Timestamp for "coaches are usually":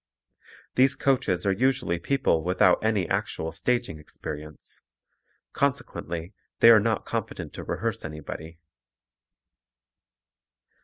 0.95-1.99